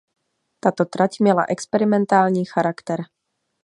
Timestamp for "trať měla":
0.85-1.45